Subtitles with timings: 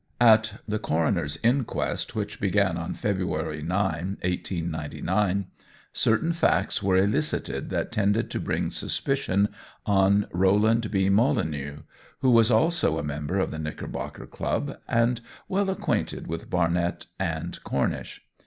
[0.19, 3.77] At the coroner's inquest, which began on February 9,
[4.23, 5.45] 1899,
[5.93, 9.49] certain facts were elicited that tended to bring suspicion
[9.85, 11.09] on Roland B.
[11.09, 11.83] Molineux,
[12.21, 17.63] who was also a member of the Knickerbocker Club and well acquainted with Barnett and
[17.63, 18.23] Cornish.